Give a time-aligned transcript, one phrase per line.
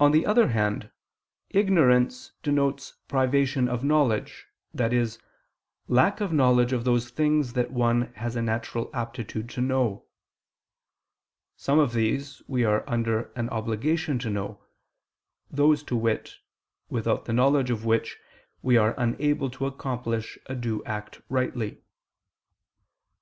[0.00, 0.90] On the other hand,
[1.50, 4.46] ignorance denotes privation of knowledge,
[4.78, 5.06] i.e.
[5.88, 10.06] lack of knowledge of those things that one has a natural aptitude to know.
[11.54, 14.64] Some of these we are under an obligation to know,
[15.50, 16.36] those, to wit,
[16.88, 18.16] without the knowledge of which
[18.62, 21.82] we are unable to accomplish a due act rightly.